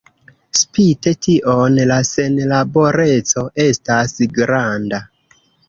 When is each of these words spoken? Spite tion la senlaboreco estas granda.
Spite 0.61 1.13
tion 1.25 1.77
la 1.91 1.99
senlaboreco 2.11 3.47
estas 3.67 4.19
granda. 4.41 5.05